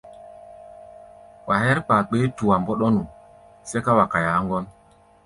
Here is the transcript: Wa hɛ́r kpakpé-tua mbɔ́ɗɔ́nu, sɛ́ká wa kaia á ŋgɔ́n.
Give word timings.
Wa 1.47 1.55
hɛ́r 1.63 1.77
kpakpé-tua 1.85 2.55
mbɔ́ɗɔ́nu, 2.61 3.01
sɛ́ká 3.69 3.91
wa 3.97 4.05
kaia 4.11 4.31
á 4.37 4.43
ŋgɔ́n. 4.45 4.65